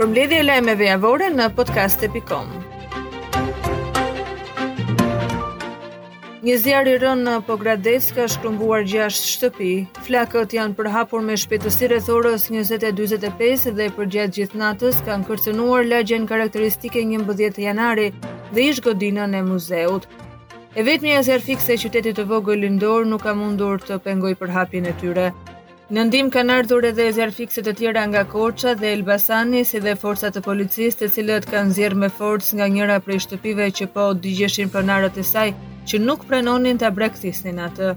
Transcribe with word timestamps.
për 0.00 0.06
mbledhje 0.08 0.36
e 0.40 0.44
lajmeve 0.48 0.84
javore 0.88 1.26
në 1.28 1.46
podcast.com. 1.58 2.46
Një 6.40 6.54
zjarë 6.62 6.94
i 6.94 7.00
rënë 7.02 7.26
në 7.26 7.34
Pogradec 7.44 8.06
ka 8.16 8.24
shkrumbuar 8.32 8.86
6 8.88 9.18
shtëpi. 9.34 9.72
Flakët 10.06 10.54
janë 10.56 10.72
përhapur 10.78 11.20
me 11.26 11.36
shpejtësi 11.42 11.90
rrethorës 11.92 12.46
20:45 12.56 13.76
dhe 13.76 13.90
përgjatë 13.98 14.36
gjithë 14.38 14.62
natës 14.62 15.02
kanë 15.10 15.28
kërcënuar 15.28 15.84
lagjen 15.90 16.24
karakteristike 16.32 17.04
11 17.12 17.60
janari 17.66 18.08
dhe 18.56 18.68
ish 18.72 18.80
godinën 18.88 19.36
e 19.36 19.44
muzeut. 19.52 20.08
E 20.78 20.86
vetë 20.86 21.10
një 21.10 21.18
asjarë 21.20 21.48
fikse 21.50 21.76
qytetit 21.84 22.16
të 22.16 22.24
vogë 22.32 22.56
e 22.56 22.60
lindor 22.64 23.04
nuk 23.04 23.28
ka 23.28 23.36
mundur 23.36 23.76
të 23.84 24.00
pengoj 24.08 24.32
përhapjen 24.40 24.88
e 24.88 24.96
tyre. 25.04 25.28
Në 25.96 26.02
ndim 26.06 26.28
ka 26.34 26.42
ardhur 26.54 26.84
edhe 26.88 27.06
e 27.10 27.12
zjarë 27.14 27.32
fikset 27.36 27.66
e 27.66 27.72
tjera 27.78 28.04
nga 28.10 28.20
Korqa 28.32 28.76
dhe 28.78 28.90
Elbasani, 28.96 29.64
si 29.66 29.80
dhe 29.86 29.94
forësat 29.98 30.36
të 30.36 30.42
policisë 30.46 30.98
të 31.00 31.08
cilët 31.16 31.48
kanë 31.54 31.74
zjerë 31.78 31.98
me 32.02 32.10
forcë 32.18 32.58
nga 32.60 32.68
njëra 32.74 32.98
prej 33.06 33.18
shtëpive 33.24 33.66
që 33.78 33.88
po 33.96 34.04
dygjeshin 34.26 34.70
pronarët 34.76 35.18
e 35.18 35.24
saj 35.32 35.48
që 35.90 36.00
nuk 36.04 36.26
prenonin 36.30 36.78
të 36.78 36.92
brektisnin 37.00 37.58
atë. 37.64 37.90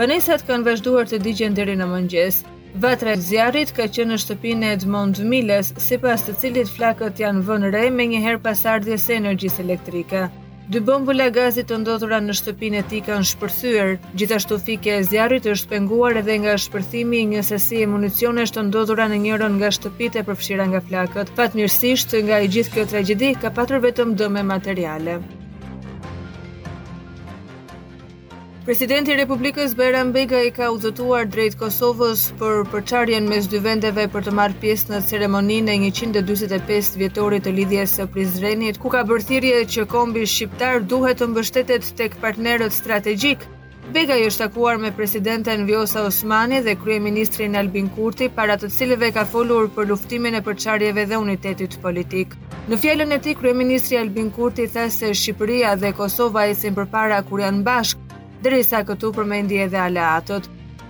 Banesat 0.00 0.46
kanë 0.48 0.66
vazhduar 0.70 1.12
të 1.12 1.20
digjen 1.28 1.60
dheri 1.60 1.76
në 1.82 1.90
mëngjes. 1.92 2.40
Vatra 2.86 3.12
e 3.12 3.20
zjarit 3.28 3.74
ka 3.80 3.90
qenë 3.98 4.14
në 4.14 4.20
shtëpine 4.24 4.72
Edmond 4.78 5.20
Miles, 5.34 5.74
si 5.88 6.00
pas 6.06 6.24
të 6.24 6.38
cilit 6.40 6.72
flakët 6.78 7.20
janë 7.26 7.44
vënë 7.50 7.74
re 7.76 7.86
me 7.98 8.08
njëherë 8.16 8.42
pasardhjes 8.48 9.08
e 9.12 9.20
energjisë 9.20 9.64
elektrike. 9.68 10.24
elektrika. 10.24 10.42
Dy 10.66 10.80
bombula 10.82 11.28
e 11.28 11.30
gazit 11.30 11.68
të 11.70 11.76
ndodhura 11.84 12.16
në 12.22 12.34
shtëpinë 12.38 12.78
e 12.82 12.86
tij 12.92 13.00
kanë 13.08 13.26
shpërthyer. 13.30 13.90
Gjithashtu 14.22 14.56
fikja 14.68 14.96
e 14.96 15.04
zjarrit 15.08 15.46
është 15.52 15.70
penguar 15.74 16.18
edhe 16.22 16.34
nga 16.42 16.56
shpërthimi 16.64 17.20
i 17.22 17.28
një 17.34 17.44
sasi 17.52 17.84
e 17.84 17.90
municionesh 17.94 18.54
të 18.58 18.64
ndodhura 18.72 19.06
në 19.14 19.20
njëron 19.28 19.56
nga 19.60 19.70
shtëpitë 19.78 20.24
e 20.24 20.28
përfshira 20.32 20.66
nga 20.74 20.82
flakët. 20.90 21.30
Fatmirësisht, 21.38 22.18
nga 22.26 22.42
i 22.42 22.50
gjithë 22.58 22.74
kjo 22.76 22.88
tragjedi 22.94 23.30
ka 23.44 23.54
patur 23.60 23.82
vetëm 23.88 24.18
dëme 24.22 24.42
materiale. 24.54 25.20
Presidenti 28.66 29.12
i 29.14 29.14
Republikës 29.14 29.76
Bayram 29.78 30.08
Begaj 30.10 30.48
ka 30.56 30.72
udhëtuar 30.74 31.28
drejt 31.30 31.54
Kosovës 31.60 32.22
për 32.40 32.64
përçarjen 32.72 33.28
mes 33.30 33.44
dy 33.52 33.60
vendeve 33.62 34.08
për 34.10 34.24
të 34.26 34.32
marrë 34.34 34.56
pjesë 34.64 34.88
në 34.90 34.98
ceremoninë 35.06 35.74
e 35.86 35.90
145 35.94 36.96
vjetorit 37.02 37.44
të 37.46 37.52
lidhjes 37.60 37.92
së 38.00 38.08
Prizrenit, 38.16 38.80
ku 38.82 38.90
ka 38.96 39.04
bërë 39.06 39.26
thirrje 39.28 39.60
që 39.76 39.84
kombi 39.94 40.26
shqiptar 40.32 40.80
duhet 40.94 41.22
të 41.22 41.28
mbështetet 41.30 41.92
tek 42.02 42.16
partnerët 42.24 42.74
strategjik. 42.74 43.44
Begaj 43.94 44.18
është 44.32 44.44
takuar 44.48 44.80
me 44.82 44.90
presidenten 44.98 45.62
Vjosa 45.70 46.02
Osmani 46.10 46.58
dhe 46.66 46.74
kryeministrin 46.82 47.54
Albin 47.62 47.86
Kurti 47.94 48.26
para 48.40 48.56
të 48.58 48.72
cilëve 48.80 49.12
ka 49.14 49.22
folur 49.30 49.70
për 49.78 49.86
luftimin 49.92 50.34
e 50.34 50.40
përçarjeve 50.50 51.04
dhe 51.12 51.20
unitetit 51.22 51.78
politik. 51.86 52.34
Në 52.66 52.80
fjalën 52.82 53.14
e 53.14 53.20
tij 53.28 53.38
kryeministri 53.44 54.00
Albin 54.02 54.32
Kurti 54.34 54.66
tha 54.74 54.88
se 54.98 55.12
Shqipëria 55.14 55.76
dhe 55.78 55.92
Kosova 56.02 56.48
ishin 56.56 56.74
përpara 56.82 57.22
kur 57.30 57.44
janë 57.46 57.62
bashkë 57.70 58.02
Dresa 58.46 58.78
këtu 58.86 59.08
përmendi 59.16 59.56
edhe 59.64 59.78
aleatët. 59.82 60.44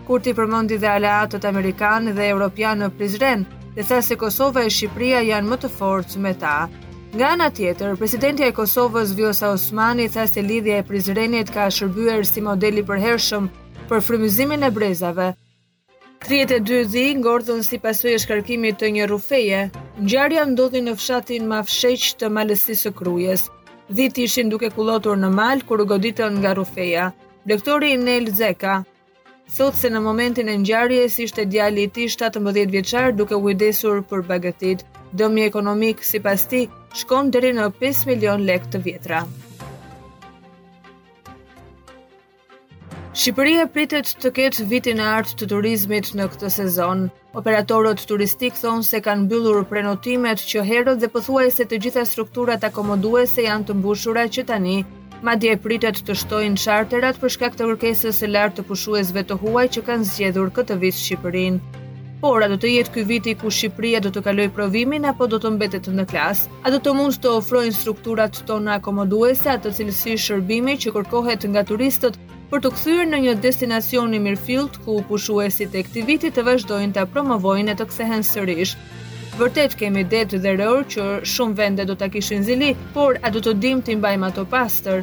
Kur 0.07 0.21
ti 0.21 0.33
përmendi 0.37 0.77
dhe 0.83 0.91
aleatët 0.99 1.47
amerikan 1.49 2.11
dhe 2.19 2.27
europian 2.33 2.83
në 2.85 2.89
Prizren, 2.99 3.47
dhe 3.79 3.87
tha 3.89 4.03
se 4.05 4.19
Kosova 4.23 4.67
e 4.67 4.73
Shqipëria 4.75 5.23
janë 5.31 5.49
më 5.55 5.59
të 5.63 5.71
fortë 5.79 6.21
me 6.27 6.35
ta. 6.43 6.57
Nga 7.15 7.31
ana 7.39 7.47
tjetër, 7.59 7.95
presidenti 7.97 8.45
e 8.45 8.51
Kosovës 8.61 9.15
Vjosa 9.17 9.55
Osmani 9.57 10.11
tha 10.13 10.27
se 10.29 10.45
lidhja 10.45 10.83
e 10.83 10.87
Prizrenit 10.91 11.55
ka 11.55 11.71
shërbyer 11.79 12.29
si 12.29 12.45
modeli 12.45 12.85
për 12.91 13.01
hershëm 13.07 13.49
për 13.89 14.05
frymëzimin 14.07 14.69
e 14.69 14.73
brezave. 14.77 15.31
32 16.29 16.83
dhi 16.93 17.07
ngordhën 17.23 17.63
si 17.71 17.81
pasoj 17.87 18.17
e 18.19 18.23
shkarkimit 18.25 18.77
të 18.83 18.93
një 18.99 19.09
rufeje, 19.15 19.63
gjarja 20.05 20.45
ndodhi 20.53 20.83
në 20.85 20.97
fshatin 21.01 21.47
ma 21.55 21.63
fsheq 21.73 22.13
të 22.21 22.29
malësit 22.37 22.83
së 22.85 22.93
krujes. 23.01 23.49
Dhi 23.89 24.09
ishin 24.29 24.51
duke 24.53 24.69
kulotur 24.77 25.17
në 25.17 25.31
mal 25.41 25.63
kërë 25.73 25.93
goditën 25.95 26.41
nga 26.45 26.53
rufeja. 26.61 27.09
Doktori 27.47 27.97
Nel 27.97 28.25
Zeka 28.35 28.81
thot 29.57 29.77
se 29.79 29.87
në 29.95 30.01
momentin 30.03 30.49
e 30.51 30.55
ngjarjes 30.59 31.19
ishte 31.25 31.45
djali 31.47 31.85
i 31.87 32.07
17 32.15 32.73
vjeçar 32.75 33.13
duke 33.15 33.39
kujdesur 33.45 34.01
për 34.11 34.25
bagatit, 34.27 34.83
dëmi 35.15 35.45
ekonomik 35.47 36.03
sipas 36.09 36.43
tij 36.51 36.65
shkon 37.03 37.31
deri 37.37 37.53
në 37.55 37.69
5 37.85 38.01
milion 38.11 38.43
lekë 38.51 38.73
të 38.75 38.83
vjetra. 38.89 39.23
Shqipëria 43.15 43.69
pritet 43.73 44.11
të 44.19 44.35
ketë 44.41 44.67
vitin 44.75 44.99
e 45.07 45.07
artë 45.13 45.39
të 45.45 45.51
turizmit 45.55 46.11
në 46.19 46.27
këtë 46.35 46.51
sezon. 46.59 47.07
Operatorët 47.39 48.03
turistik 48.11 48.59
thonë 48.59 48.91
se 48.91 48.99
kanë 49.07 49.31
byllur 49.31 49.63
prenotimet 49.71 50.43
që 50.51 50.67
herët 50.73 50.99
dhe 51.05 51.15
pëthuaj 51.15 51.47
se 51.61 51.69
të 51.71 51.79
gjitha 51.87 52.09
strukturat 52.11 52.67
akomoduese 52.73 53.47
janë 53.47 53.71
të 53.71 53.79
mbushura 53.79 54.27
që 54.37 54.45
tani 54.51 54.81
Madje 55.25 55.57
pritet 55.65 56.03
të 56.05 56.13
shtojnë 56.21 56.61
charterat 56.61 57.17
për 57.21 57.31
shkak 57.35 57.55
të 57.57 57.65
kërkesës 57.69 58.19
së 58.21 58.29
lartë 58.29 58.59
të 58.59 58.65
pushuesve 58.71 59.23
të 59.31 59.37
huaj 59.41 59.63
që 59.77 59.83
kanë 59.87 60.09
zgjedhur 60.09 60.51
këtë 60.59 60.77
vit 60.83 60.97
Shqipërinë. 60.99 61.83
Por 62.21 62.45
a 62.45 62.49
do 62.53 62.59
të 62.61 62.69
jetë 62.73 62.93
ky 62.97 63.05
viti 63.11 63.33
ku 63.43 63.53
Shqipëria 63.59 64.03
do 64.05 64.11
të 64.13 64.23
kaloj 64.27 64.47
provimin 64.59 65.07
apo 65.09 65.29
do 65.33 65.39
të 65.41 65.55
mbetet 65.55 65.89
në 65.93 66.05
klasë? 66.11 66.53
A 66.65 66.73
do 66.75 66.81
të 66.85 66.95
mund 66.99 67.17
të 67.23 67.33
ofrojnë 67.41 67.75
strukturat 67.79 68.41
tona 68.51 68.77
akomoduese 68.83 69.51
atë 69.55 69.73
cilësi 69.81 70.17
shërbimi 70.27 70.77
që 70.85 70.93
kërkohet 70.99 71.49
nga 71.53 71.65
turistët 71.71 72.17
për 72.53 72.65
të 72.67 72.75
kthyer 72.77 73.09
në 73.13 73.23
një 73.27 73.35
destinacion 73.47 74.13
i 74.17 74.23
mirëfillt 74.27 74.81
ku 74.87 74.99
pushuesit 75.13 75.73
e 75.81 75.85
këtij 75.89 76.07
viti 76.13 76.31
të 76.39 76.45
vazhdojnë 76.51 76.93
të 76.99 77.07
promovojnë 77.17 77.73
e 77.73 77.79
të 77.83 77.91
kthehen 77.95 78.27
sërish? 78.35 78.75
Vërtet 79.37 79.75
kemi 79.77 80.01
det 80.09 80.31
dhe 80.33 80.53
rërë 80.57 80.85
që 80.93 81.03
shumë 81.29 81.57
vende 81.59 81.85
do 81.89 81.93
ta 82.03 82.07
kishin 82.13 82.45
zili, 82.47 82.71
por 82.95 83.19
a 83.21 83.29
do 83.33 83.43
të 83.45 83.53
dim 83.61 83.83
të 83.85 83.97
mbajmë 83.99 84.29
ato 84.31 84.45
pastër? 84.55 85.03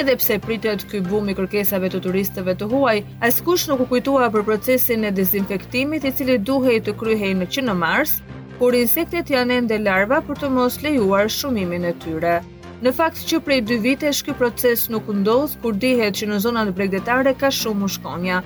Edhe 0.00 0.14
pse 0.20 0.38
pritet 0.40 0.86
ky 0.88 1.02
bum 1.04 1.28
i 1.28 1.34
kërkesave 1.36 1.90
të 1.92 2.00
turistëve 2.06 2.54
të 2.56 2.68
huaj, 2.70 2.94
askush 3.28 3.66
nuk 3.68 3.82
u 3.84 3.88
kujtoa 3.90 4.30
për 4.36 4.46
procesin 4.48 5.04
e 5.04 5.12
dezinfektimit 5.18 6.08
i 6.08 6.14
cili 6.16 6.38
duhej 6.48 6.78
të 6.86 6.96
kryhej 7.02 7.34
në 7.42 7.50
që 7.56 7.66
në 7.66 7.76
Mars, 7.82 8.16
kur 8.62 8.78
insektet 8.80 9.28
janë 9.36 9.60
ende 9.60 9.78
larva 9.84 10.22
për 10.30 10.40
të 10.46 10.52
mos 10.56 10.80
lejuar 10.86 11.28
shumimin 11.36 11.84
e 11.84 11.92
tyre. 12.06 12.38
Në 12.86 12.96
fakt 13.02 13.20
që 13.28 13.44
prej 13.44 13.60
dy 13.68 13.82
vitesh 13.84 14.24
ky 14.24 14.32
proces 14.40 14.88
nuk 14.96 15.12
ndodh, 15.20 15.60
kur 15.60 15.76
dihet 15.84 16.16
që 16.22 16.32
në 16.32 16.40
zonat 16.48 16.72
bregdetare 16.80 17.36
ka 17.44 17.52
shumë 17.60 17.84
mushkonja, 17.84 18.40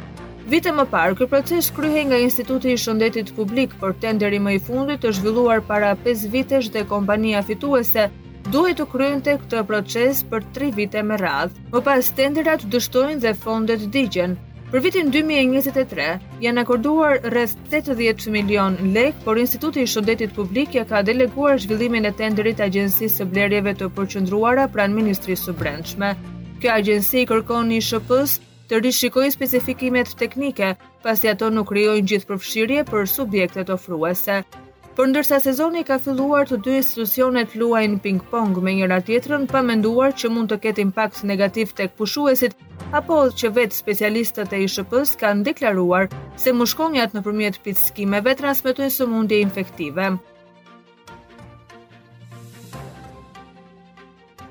Vite 0.48 0.70
më 0.72 0.84
parë, 0.88 1.12
ky 1.18 1.26
proces 1.28 1.66
kryhej 1.76 2.06
nga 2.08 2.16
Instituti 2.24 2.70
i 2.72 2.78
Shëndetit 2.80 3.34
Publik 3.36 3.74
për 3.82 3.90
tenderi 4.00 4.38
më 4.40 4.54
i 4.56 4.60
fundit 4.66 5.02
të 5.04 5.10
zhvilluar 5.18 5.58
para 5.70 5.90
5 6.06 6.22
vitesh 6.32 6.70
dhe 6.72 6.86
kompania 6.88 7.42
fituese 7.44 8.06
duhet 8.54 8.78
të 8.80 8.86
kryente 8.94 9.34
këtë 9.42 9.64
proces 9.68 10.22
për 10.30 10.46
3 10.56 10.70
vite 10.78 11.02
me 11.04 11.18
radhë. 11.20 11.52
Më 11.74 11.82
pas 11.90 12.08
tenderat 12.22 12.64
dështojnë 12.64 13.18
dhe 13.26 13.34
fondet 13.42 13.84
digjen. 13.98 14.38
Për 14.72 14.86
vitin 14.88 15.12
2023 15.18 16.08
janë 16.46 16.64
akorduar 16.64 17.20
rreth 17.28 17.54
80 17.68 18.32
milion 18.38 18.80
lek, 18.96 19.20
por 19.28 19.36
Instituti 19.44 19.84
i 19.84 19.92
Shëndetit 19.94 20.32
Publik 20.32 20.80
ja 20.80 20.88
ka 20.88 21.04
deleguar 21.04 21.60
zhvillimin 21.60 22.08
e 22.08 22.14
tenderit 22.22 22.64
Agjencisë 22.64 23.20
së 23.20 23.28
Blerjeve 23.34 23.76
të 23.76 23.92
përqëndruara 24.00 24.64
pranë 24.78 24.96
Ministrisë 24.96 25.50
së 25.50 25.58
Brendshme. 25.60 26.14
Kjo 26.64 26.72
agjenci 26.80 27.26
kërkon 27.30 27.68
një 27.70 27.82
SHP-s 27.84 28.40
të 28.68 28.78
rishikojnë 28.84 29.32
spesifikimet 29.32 30.10
teknike, 30.20 30.74
pasi 31.04 31.30
ato 31.30 31.48
nuk 31.50 31.70
krijojnë 31.72 32.04
gjithë 32.10 32.28
përfshirje 32.30 32.82
për 32.90 33.06
subjektet 33.08 33.70
ofruese. 33.72 34.42
Por 34.98 35.08
ndërsa 35.08 35.38
sezoni 35.40 35.84
ka 35.88 35.96
filluar, 36.02 36.44
të 36.50 36.58
dy 36.66 36.74
institucionet 36.80 37.54
luajnë 37.56 38.00
ping-pong 38.04 38.58
me 38.66 38.74
njëra 38.80 38.98
tjetrën 39.08 39.46
pa 39.48 39.62
menduar 39.64 40.10
që 40.20 40.32
mund 40.34 40.50
të 40.52 40.58
ketë 40.66 40.82
impakt 40.84 41.22
negativ 41.30 41.72
tek 41.78 41.94
pushuesit, 41.96 42.56
apo 43.00 43.22
që 43.40 43.52
vetë 43.56 43.78
specialistët 43.78 44.52
e 44.58 44.64
ISHP-s 44.66 45.16
kanë 45.22 45.46
deklaruar 45.48 46.10
se 46.36 46.52
mushkonjat 46.52 47.14
nëpërmjet 47.16 47.62
pickimeve 47.64 48.34
transmetojnë 48.42 48.96
sëmundje 48.98 49.40
infektive. 49.46 50.12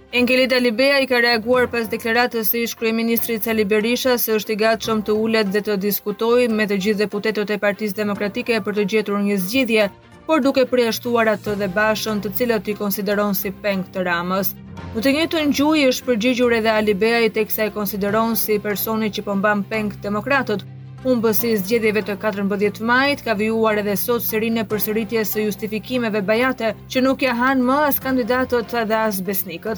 Engelit 0.09 0.51
Alibea 0.53 0.99
i 1.03 1.07
ka 1.07 1.17
reaguar 1.19 1.65
pas 1.67 1.87
deklaratës 1.91 2.47
së 2.53 2.61
ish 2.63 2.77
kryeministrit 2.79 3.43
Cali 3.43 3.65
Berisha 3.67 4.13
se 4.17 4.31
është 4.39 4.53
i 4.53 4.55
gatshëm 4.61 5.01
të 5.03 5.15
ulet 5.23 5.47
dhe 5.51 5.61
të 5.67 5.73
diskutojë 5.83 6.45
me 6.59 6.63
të 6.69 6.77
gjithë 6.85 7.01
deputetët 7.01 7.49
e 7.51 7.57
Partisë 7.63 7.97
Demokratike 7.97 8.61
për 8.67 8.77
të 8.77 8.85
gjetur 8.93 9.17
një 9.25 9.35
zgjidhje, 9.45 9.89
por 10.29 10.39
duke 10.45 10.63
përjashtuar 10.71 11.33
atë 11.33 11.57
dhe 11.59 11.67
Bashën, 11.75 12.21
të 12.23 12.31
cilët 12.39 12.69
i 12.71 12.77
konsideron 12.79 13.35
si 13.35 13.51
peng 13.51 13.83
të 13.93 14.05
Ramës. 14.07 14.53
Në 14.95 15.03
të 15.03 15.13
njëjtën 15.17 15.51
gjuhë 15.59 15.83
është 15.91 16.07
përgjigjur 16.13 16.55
edhe 16.61 16.71
Alibea 16.79 17.19
i 17.27 17.33
teksa 17.39 17.67
e 17.67 17.75
konsideron 17.75 18.39
si 18.45 18.59
personi 18.63 19.11
që 19.11 19.25
po 19.27 19.35
mban 19.35 19.65
demokratët. 20.07 20.63
Humbës 21.03 21.43
i 21.43 21.57
zgjedhjeve 21.57 22.01
të 22.07 22.15
14 22.23 22.79
majit 22.83 23.21
ka 23.27 23.33
vijuar 23.43 23.77
edhe 23.83 23.95
sot 23.97 24.21
serinë 24.23 24.63
për 24.71 24.79
sëritje 24.87 25.25
së 25.33 25.45
justifikimeve 25.49 26.21
bajate 26.31 26.71
që 26.91 27.01
nuk 27.05 27.21
ja 27.27 27.35
më 27.53 27.77
as 27.91 27.99
kandidatët 28.07 28.77
dhe 28.87 28.95
as 29.03 29.21
besnikët 29.27 29.77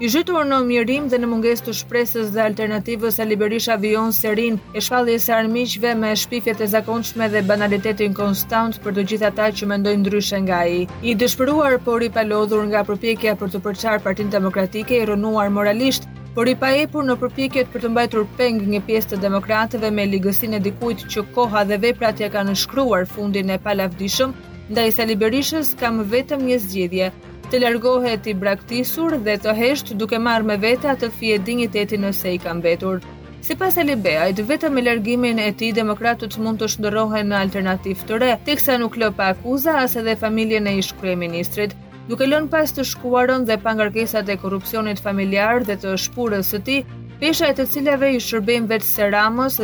i 0.00 0.08
zhytur 0.08 0.46
në 0.48 0.58
mirim 0.64 1.08
dhe 1.12 1.18
në 1.20 1.28
munges 1.28 1.60
të 1.64 1.74
shpresës 1.76 2.30
dhe 2.32 2.40
alternativës 2.46 3.18
e 3.20 3.26
liberish 3.28 3.66
avion 3.74 4.14
serin 4.16 4.56
e 4.72 4.80
shpalli 4.86 5.16
e 5.20 5.26
armiqve 5.36 5.90
me 6.00 6.12
shpifjet 6.16 6.62
e 6.64 6.68
zakonçme 6.74 7.28
dhe 7.34 7.42
banalitetin 7.50 8.14
konstant 8.16 8.78
për 8.82 8.96
të 8.96 9.04
gjitha 9.12 9.30
ta 9.36 9.50
që 9.52 9.68
mendojnë 9.72 10.00
ndryshe 10.06 10.40
nga 10.46 10.62
i. 10.64 10.80
I 11.04 11.12
dëshpëruar, 11.20 11.76
por 11.84 12.00
i 12.02 12.08
palodhur 12.14 12.64
nga 12.72 12.80
përpjekja 12.88 13.36
për 13.36 13.52
të 13.52 13.60
përqar 13.66 14.00
partin 14.04 14.32
demokratike 14.32 14.96
i 14.96 15.04
rënuar 15.10 15.52
moralisht, 15.52 16.08
por 16.34 16.48
i 16.48 16.56
paepur 16.56 17.04
në 17.04 17.18
përpjekjet 17.20 17.68
për 17.72 17.84
të 17.84 17.92
mbajtur 17.92 18.24
peng 18.40 18.64
një 18.72 18.80
pjesë 18.88 19.12
të 19.14 19.20
demokratëve 19.26 19.90
me 19.92 20.08
ligësinë 20.14 20.56
e 20.56 20.64
dikujt 20.70 21.04
që 21.12 21.26
koha 21.36 21.66
dhe 21.68 21.76
veprat 21.84 22.24
ka 22.24 22.32
kanë 22.38 22.56
shkruar 22.64 23.04
fundin 23.16 23.52
e 23.52 23.60
palavdishëm, 23.66 24.32
ndaj 24.72 24.88
Sali 24.96 25.16
Berishës 25.20 25.74
kam 25.80 26.00
vetëm 26.12 26.48
një 26.48 26.62
zgjidhje, 26.68 27.10
të 27.50 27.58
largohet 27.64 28.28
i 28.30 28.34
braktisur 28.38 29.16
dhe 29.26 29.34
të 29.42 29.52
hesht 29.58 29.88
duke 29.98 30.18
marrë 30.22 30.46
me 30.50 30.56
vete 30.64 30.86
atë 30.92 31.08
fije 31.16 31.38
dignitetin 31.46 32.04
nëse 32.06 32.30
i 32.36 32.38
kam 32.44 32.60
vetur. 32.62 33.00
Si 33.42 33.56
pas 33.58 33.74
e 33.74 33.82
Libea, 33.88 34.28
i 34.30 34.34
të 34.38 34.44
vetë 34.46 34.68
me 34.70 34.82
largimin 34.86 35.38
e 35.42 35.48
ti, 35.58 35.70
demokratët 35.78 36.36
mund 36.38 36.60
të 36.62 36.68
shëndërohen 36.76 37.30
në 37.32 37.40
alternativ 37.44 38.04
të 38.06 38.18
re, 38.22 38.28
të 38.46 38.54
kësa 38.60 38.76
nuk 38.82 38.98
lë 39.00 39.08
pa 39.18 39.30
akuza, 39.34 39.74
as 39.82 39.96
edhe 39.98 40.14
familjen 40.20 40.68
e 40.70 40.76
ishë 40.78 40.98
krye 41.00 41.16
ministrit. 41.24 41.74
Duke 42.10 42.28
lën 42.30 42.46
pas 42.52 42.70
të 42.74 42.84
shkuarën 42.90 43.46
dhe 43.50 43.56
pangarkesat 43.64 44.30
e 44.30 44.36
korupcionit 44.42 45.02
familjar 45.06 45.64
dhe 45.66 45.78
të 45.82 45.94
shpurës 46.06 46.52
së 46.54 46.60
ti, 46.68 46.76
pesha 47.22 47.48
e 47.50 47.56
të 47.58 47.66
cilave 47.72 48.12
i 48.14 48.20
shërbim 48.28 48.68
vetë 48.70 48.90
se 48.92 49.10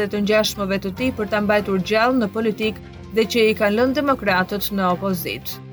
dhe 0.01 0.09
të 0.17 0.25
njashmëve 0.27 0.81
të 0.87 0.95
ti 0.99 1.13
për 1.19 1.31
të 1.35 1.45
mbajtur 1.47 1.87
gjallë 1.93 2.19
në 2.25 2.31
politikë 2.39 2.99
dhe 3.15 3.29
që 3.35 3.47
i 3.51 3.55
kanë 3.63 3.77
lënë 3.79 4.01
demokratët 4.01 4.73
në 4.75 4.91
opozitë. 4.97 5.66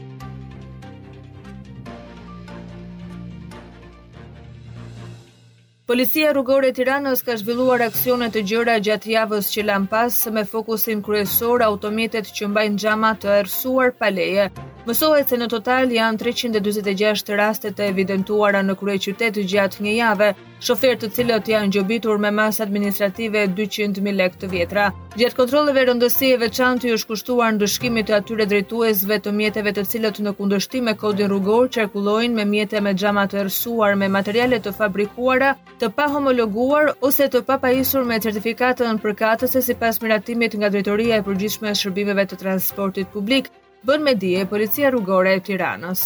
Policia 5.93 6.31
rrugore 6.33 6.69
e 6.71 6.73
Tiranës 6.77 7.19
ka 7.27 7.33
zhvilluar 7.41 7.83
aksione 7.85 8.29
të 8.33 8.41
gjëra 8.51 8.79
gjatë 8.87 9.11
javës 9.13 9.51
që 9.55 9.65
lanë 9.67 9.91
pas 9.93 10.17
me 10.39 10.43
fokusin 10.55 11.05
kryesor 11.09 11.67
automjetet 11.69 12.31
që 12.39 12.49
mbajnë 12.55 12.85
xhamat 12.85 13.21
të 13.27 13.35
errësuar 13.39 13.93
pa 14.01 14.09
leje. 14.19 14.49
Mësohet 14.83 15.29
se 15.31 15.37
në 15.39 15.45
total 15.47 15.91
janë 15.95 16.19
326 16.19 17.29
rastet 17.39 17.77
e 17.79 17.85
evidentuara 17.91 18.59
në 18.67 18.73
krye 18.81 18.99
qytetë 19.05 19.45
gjatë 19.47 19.83
një 19.85 19.93
jave, 19.95 20.25
shofer 20.67 20.97
të 20.99 21.07
cilët 21.15 21.47
janë 21.53 21.69
gjobitur 21.77 22.19
me 22.23 22.31
masë 22.39 22.65
administrative 22.65 23.45
200.000 23.59 24.15
lek 24.17 24.35
të 24.41 24.49
vjetra. 24.51 24.89
Gjatë 25.15 25.37
kontroleve 25.39 25.85
rëndësie 25.87 26.33
veçantë 26.43 26.89
i 26.91 26.91
është 26.97 27.11
kushtuar 27.13 27.55
ndëshkimit 27.61 28.09
të 28.09 28.17
atyre 28.19 28.49
drejtuesve 28.51 29.21
të 29.23 29.35
mjeteve 29.39 29.73
të 29.79 29.85
cilët 29.93 30.19
në 30.27 30.35
kundështime 30.41 30.89
me 30.91 30.97
kodin 31.05 31.31
rrugor 31.31 31.71
qarkullojnë 31.77 32.35
me 32.41 32.47
mjete 32.51 32.83
me 32.83 32.91
gjama 33.03 33.23
të 33.31 33.39
ersuar 33.45 33.95
me 34.03 34.11
materialet 34.19 34.67
të 34.67 34.75
fabrikuara 34.83 35.53
të 35.79 35.93
pa 35.95 36.09
homologuar 36.17 36.91
ose 37.11 37.31
të 37.31 37.45
pa 37.47 37.55
pajisur 37.63 38.03
me 38.11 38.19
certifikatën 38.27 38.99
përkatëse 39.07 39.63
si 39.69 39.79
pas 39.85 40.03
miratimit 40.03 40.59
nga 40.59 40.73
drejtoria 40.75 41.21
e 41.23 41.29
përgjishme 41.31 41.71
e 41.71 41.77
shërbimeve 41.83 42.27
të 42.33 42.43
transportit 42.45 43.13
publik, 43.15 43.47
bën 43.83 44.01
me 44.01 44.13
dije 44.15 44.45
policia 44.47 44.89
rrugore 44.89 45.33
e 45.35 45.39
Tiranës. 45.47 46.01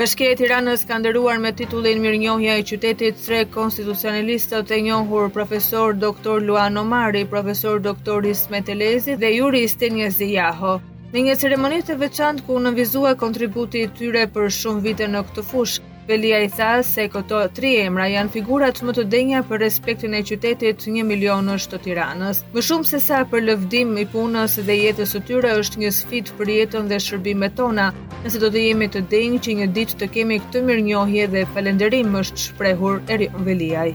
Bashkia 0.00 0.30
e 0.32 0.38
Tiranës 0.40 0.84
ka 0.88 0.96
ndëruar 1.02 1.36
me 1.42 1.50
titullin 1.58 2.00
mirënjohja 2.04 2.54
e 2.56 2.64
qytetit 2.70 3.20
tre 3.26 3.42
konstitucionalistët 3.56 4.72
e 4.72 4.78
njohur 4.88 5.28
profesor 5.36 5.92
doktor 6.00 6.40
Luan 6.42 6.80
Omari, 6.84 7.24
profesor 7.26 7.80
doktor 7.90 8.24
Ismet 8.24 8.68
Elezi 8.72 9.18
dhe 9.20 9.34
juristin 9.36 10.00
Enes 10.00 10.20
Jaho. 10.32 10.78
Në 11.12 11.26
një 11.28 11.36
ceremoni 11.42 11.82
të 11.88 11.98
veçantë 12.00 12.46
ku 12.46 12.56
u 12.56 12.64
nënvizua 12.64 13.12
kontributi 13.20 13.84
i 13.84 13.92
tyre 14.00 14.24
për 14.32 14.48
shumë 14.60 14.84
vite 14.88 15.08
në 15.12 15.24
këtë 15.28 15.44
fushë, 15.52 15.87
Velia 16.08 16.38
i 16.40 16.46
tha 16.48 16.82
se 16.88 17.02
këto 17.12 17.38
tri 17.52 17.70
emra 17.84 18.06
janë 18.08 18.32
figurat 18.32 18.78
më 18.86 18.92
të 18.98 19.02
denja 19.14 19.42
për 19.48 19.58
respektin 19.60 20.14
e 20.16 20.22
qytetit 20.24 20.86
një 20.94 21.02
milionës 21.04 21.66
të 21.68 21.80
tiranës. 21.86 22.38
Më 22.54 22.62
shumë 22.68 22.88
se 22.90 23.00
sa 23.06 23.18
për 23.32 23.42
lëvdim 23.44 23.90
i 24.00 24.06
punës 24.14 24.54
dhe 24.70 24.76
jetës 24.78 25.10
të 25.12 25.20
tyre 25.28 25.50
është 25.64 25.82
një 25.82 25.90
sfit 25.98 26.30
për 26.38 26.52
jetën 26.54 26.86
dhe 26.94 27.00
shërbimet 27.08 27.58
tona, 27.58 27.90
nëse 28.24 28.40
do 28.44 28.48
të 28.54 28.62
jemi 28.64 28.88
të 28.94 29.02
denjë 29.12 29.40
që 29.48 29.56
një 29.60 29.66
ditë 29.76 29.98
të 30.00 30.08
kemi 30.16 30.38
këtë 30.46 30.62
mirë 30.70 30.84
njohje 30.88 31.26
dhe 31.34 31.42
falenderim 31.52 32.16
është 32.24 32.44
shprehur 32.46 33.02
eri 33.16 33.28
Veliaj. 33.50 33.90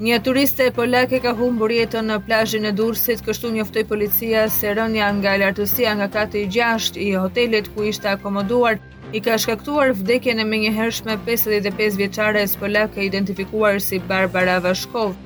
Një 0.00 0.22
turiste 0.30 0.70
polake 0.80 1.20
ka 1.26 1.34
humbur 1.42 1.74
jetën 1.76 2.08
në 2.08 2.16
plazhin 2.30 2.70
e 2.70 2.72
Durrësit, 2.80 3.20
kështu 3.28 3.52
njoftoi 3.58 3.84
policia 3.92 4.46
se 4.56 4.72
rënja 4.80 5.10
nga 5.20 5.36
lartësia 5.44 5.92
nga 6.00 6.08
kati 6.18 6.46
6 6.60 6.96
i 6.96 7.10
hotelit 7.20 7.68
ku 7.74 7.84
ishte 7.92 8.08
akomoduar 8.14 8.80
I 9.10 9.18
ka 9.26 9.34
shkaktuar 9.42 9.88
vdekjen 10.00 10.38
e 10.38 10.44
menjëhershme 10.46 11.16
55-vjeçare 11.28 12.44
e 12.46 12.50
spolakë 12.50 13.00
e 13.02 13.06
identifikuar 13.08 13.80
si 13.82 13.98
Barbara 14.12 14.60
Vashkov. 14.62 15.16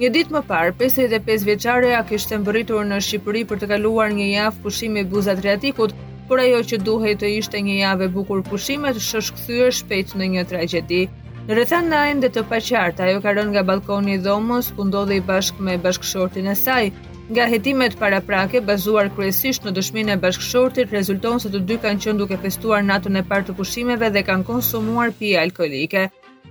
Një 0.00 0.08
ditë 0.16 0.34
më 0.34 0.40
parë, 0.48 0.72
55-vjeçareja 0.80 2.00
kishte 2.08 2.40
mbërritur 2.42 2.88
në 2.90 2.98
Shqipëri 3.06 3.44
për 3.52 3.60
të 3.62 3.68
kaluar 3.76 4.10
një 4.16 4.26
javë 4.32 4.62
pushimi 4.64 5.04
buzat 5.12 5.44
reatikut, 5.46 5.94
por 6.26 6.42
ajo 6.42 6.64
që 6.72 6.80
duhej 6.88 7.14
të 7.22 7.30
ishte 7.38 7.62
një 7.62 7.78
javë 7.84 8.08
e 8.08 8.12
bukur 8.18 8.42
pushimet 8.50 8.98
shokqyesh 8.98 9.84
shpejt 9.84 10.16
në 10.18 10.30
një 10.34 10.44
tragjedi. 10.54 11.02
Në 11.46 11.52
rrethana 11.60 12.02
ende 12.10 12.26
të 12.34 12.42
paqarta, 12.50 13.06
ajo 13.06 13.22
ka 13.22 13.36
rënë 13.38 13.54
nga 13.54 13.66
balkoni 13.70 14.16
i 14.18 14.22
dhomës 14.26 14.74
ku 14.74 14.90
i 15.18 15.22
bashkë 15.30 15.62
me 15.70 15.78
bashkëshortin 15.78 16.50
e 16.50 16.54
saj. 16.64 16.90
Nga 17.32 17.44
hetimet 17.48 17.94
prake, 18.28 18.60
bazuar 18.60 19.08
kryesisht 19.16 19.64
në 19.64 19.70
dëshminë 19.72 20.12
e 20.12 20.16
bashkëshortit, 20.20 20.90
rezulton 20.92 21.40
se 21.40 21.48
të 21.48 21.60
dy 21.64 21.76
kanë 21.80 22.00
qenë 22.04 22.18
duke 22.20 22.36
festuar 22.42 22.82
natën 22.84 23.16
e 23.16 23.22
parë 23.30 23.46
të 23.46 23.52
pushimeve 23.56 24.10
dhe 24.12 24.22
kanë 24.26 24.44
konsumuar 24.44 25.12
pije 25.18 25.38
alkoholike. 25.40 26.02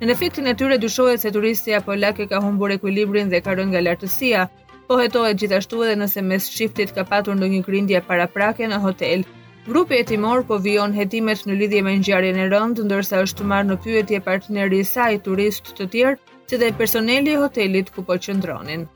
Në 0.02 0.10
efektin 0.14 0.50
e 0.50 0.56
tyre 0.58 0.80
dyshohet 0.82 1.22
se 1.22 1.30
turistia 1.36 1.84
polake 1.86 2.26
ka 2.32 2.40
humbur 2.42 2.74
ekuilibrin 2.80 3.30
dhe 3.30 3.44
ka 3.46 3.54
rënë 3.60 3.74
nga 3.76 3.84
lartësia, 3.92 4.48
po 4.88 4.98
hetohet 5.04 5.38
gjithashtu 5.44 5.84
edhe 5.86 6.00
nëse 6.02 6.26
mes 6.32 6.50
shiftit 6.58 6.96
ka 6.98 7.06
patur 7.14 7.38
ndonjë 7.38 7.62
grindje 7.70 8.02
paraprake 8.10 8.66
në 8.74 8.82
hotel. 8.88 9.28
Grupi 9.70 10.02
hetimor 10.02 10.42
po 10.50 10.58
vion 10.66 10.98
hetimet 10.98 11.46
në 11.46 11.60
lidhje 11.62 11.86
me 11.86 11.94
ngjarjen 12.02 12.42
e 12.42 12.50
rënd, 12.56 12.82
ndërsa 12.88 13.22
është 13.28 13.46
marrë 13.54 13.70
në 13.76 13.80
pyetje 13.86 14.24
partneri 14.32 14.82
i 14.82 14.90
saj 14.96 15.22
turist 15.30 15.76
të 15.78 15.90
tjerë, 15.96 16.22
si 16.50 16.62
dhe 16.66 16.74
personeli 16.84 17.38
i 17.38 17.40
hotelit 17.46 17.94
ku 17.94 18.02
po 18.10 18.18
qëndronin. 18.28 18.90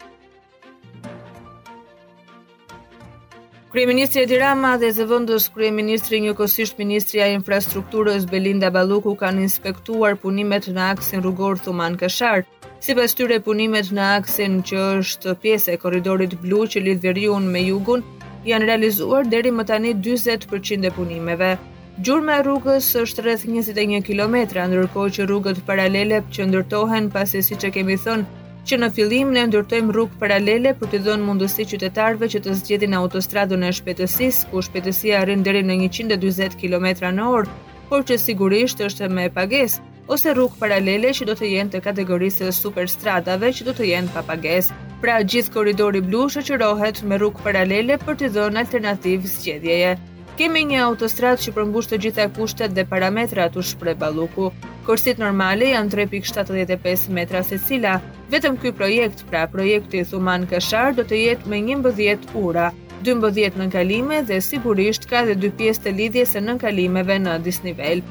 Kryeministri 3.76 4.22
Edi 4.24 4.38
Rama 4.40 4.70
dhe 4.82 4.88
zëvendës 4.98 5.50
kryeministri 5.52 6.22
njëkohësisht 6.24 6.78
ministria 6.80 7.26
e 7.28 7.34
infrastrukturës 7.38 8.24
Belinda 8.34 8.70
Balluku 8.72 9.12
kanë 9.24 9.42
inspektuar 9.46 10.16
punimet 10.22 10.70
në 10.78 10.86
aksin 10.94 11.20
rrugor 11.26 11.60
Thuman 11.66 11.98
Kashar. 12.00 12.46
Sipas 12.86 13.16
tyre 13.20 13.42
punimet 13.50 13.90
në 13.98 14.06
aksin 14.20 14.56
që 14.70 14.80
është 15.02 15.34
pjesë 15.44 15.74
e 15.76 15.82
korridorit 15.82 16.38
blu 16.46 16.62
që 16.76 16.86
lidh 16.86 17.04
Veriun 17.04 17.52
me 17.58 17.66
Jugun 17.66 18.06
janë 18.48 18.70
realizuar 18.72 19.28
deri 19.36 19.52
më 19.60 19.68
tani 19.74 19.92
40% 20.08 20.90
e 20.92 20.94
punimeve. 21.02 21.52
Gjurma 22.00 22.40
e 22.40 22.46
rrugës 22.48 22.90
është 23.04 23.28
rreth 23.28 23.44
21 23.52 24.08
kilometra, 24.08 24.70
ndërkohë 24.72 25.16
që 25.20 25.28
rrugët 25.28 25.62
paralele 25.68 26.24
që 26.32 26.48
ndërtohen 26.48 27.12
pasi 27.20 27.44
siç 27.52 27.68
e 27.68 27.76
kemi 27.80 28.00
thënë, 28.08 28.44
që 28.66 28.78
në 28.82 28.88
fillim 28.98 29.30
ne 29.34 29.44
ndërtojmë 29.46 29.94
rrugë 29.94 30.18
paralele 30.22 30.72
për 30.80 30.90
të 30.92 31.00
dhënë 31.06 31.26
mundësi 31.28 31.66
qytetarëve 31.70 32.30
që 32.34 32.40
të 32.48 32.56
zgjedhin 32.64 32.96
autostradën 32.98 33.66
e 33.68 33.70
shpejtësisë 33.80 34.48
ku 34.50 34.64
shpejtësia 34.66 35.20
arrin 35.22 35.44
deri 35.46 35.62
në 35.68 35.76
140 35.88 36.58
km/h, 36.64 37.46
por 37.92 38.06
që 38.10 38.18
sigurisht 38.24 38.82
është 38.88 39.12
me 39.14 39.28
pagesë 39.38 39.86
ose 40.16 40.34
rrugë 40.34 40.58
paralele 40.64 41.12
që 41.20 41.28
do 41.30 41.36
të 41.38 41.52
jenë 41.52 41.76
të 41.76 41.84
kategorisë 41.90 42.50
e 42.50 42.56
superstradave 42.64 43.54
që 43.60 43.68
do 43.70 43.78
të 43.78 43.90
jenë 43.92 44.14
pa 44.18 44.26
pagesë. 44.32 44.74
Pra 45.04 45.20
gjithë 45.22 45.54
korridori 45.56 46.02
blu 46.10 46.26
shoqërohet 46.34 47.04
me 47.10 47.20
rrugë 47.22 47.46
paralele 47.46 48.00
për 48.02 48.18
të 48.24 48.34
dhënë 48.40 48.64
alternativë 48.66 49.34
zgjedhjeje. 49.38 49.94
Kemi 50.40 50.64
një 50.74 50.82
autostradë 50.90 51.46
që 51.46 51.52
përmbush 51.60 51.92
të 51.94 52.02
gjitha 52.06 52.26
kushtet 52.38 52.74
dhe 52.78 52.88
parametrat 52.92 53.56
u 53.56 53.62
shpreh 53.64 53.96
Balluku. 53.98 54.50
Korsit 54.86 55.18
normale 55.18 55.72
janë 55.72 56.06
3.75 56.14 57.08
metra 57.10 57.40
se 57.44 57.58
cila. 57.58 57.96
Vetëm 58.30 58.60
këj 58.62 58.72
projekt, 58.78 59.24
pra 59.32 59.48
projekti 59.50 60.04
Thuman 60.06 60.44
Këshar, 60.52 60.92
do 60.94 61.02
të 61.10 61.24
jetë 61.24 61.50
me 61.50 61.58
11 61.64 62.36
ura, 62.38 62.68
12 63.08 63.58
në 63.58 63.64
nënkalime 63.64 64.20
dhe 64.30 64.38
sigurisht 64.46 65.08
ka 65.10 65.24
dhe 65.26 65.34
dy 65.42 65.50
pjesë 65.58 65.88
të 65.88 65.96
lidhje 66.04 66.26
se 66.30 66.44
nënkalimeve 66.46 67.18
në 67.26 67.40
disnivel. 67.48 68.04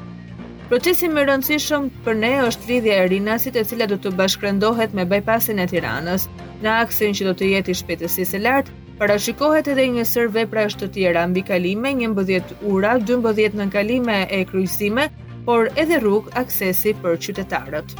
Procesi 0.67 1.07
më 1.15 1.23
rëndësishëm 1.29 1.87
për 2.07 2.19
ne 2.19 2.33
është 2.49 2.69
lidhja 2.73 2.99
e 3.05 3.07
rinasit 3.13 3.55
e 3.55 3.63
cila 3.69 3.87
do 3.87 3.95
të 4.03 4.11
bashkërëndohet 4.19 4.95
me 4.99 5.07
bajpasin 5.15 5.63
e 5.63 5.69
tiranës. 5.71 6.27
Në 6.65 6.75
aksin 6.83 7.15
që 7.15 7.29
do 7.29 7.37
të 7.39 7.53
jetë 7.53 7.71
i 7.75 7.79
shpetësis 7.83 8.35
e 8.35 8.43
lartë, 8.49 8.75
parashikohet 8.99 9.71
edhe 9.75 9.87
një 9.95 10.07
sër 10.11 10.27
vepra 10.39 10.67
është 10.67 10.87
të 10.89 10.93
tjera, 10.97 11.23
mbi 11.31 11.45
kalime, 11.53 11.95
një 12.01 12.11
mbëdhjet 12.15 12.55
ura, 12.73 12.97
dë 12.99 13.21
mbëdhjet 13.23 13.61
në 13.61 13.69
kalime 13.77 14.25
e 14.39 14.43
kryjësime, 14.51 15.07
por 15.45 15.69
edhe 15.79 15.99
rrugë 16.01 16.33
aksesi 16.41 16.95
për 17.05 17.19
qytetarët. 17.27 17.93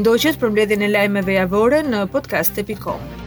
Ndoqet 0.00 0.38
për 0.40 0.52
mbledhjen 0.54 0.86
e 0.86 0.92
lajmeve 0.96 1.40
javore 1.40 1.82
në 1.90 2.06
podcast.com. 2.14 3.19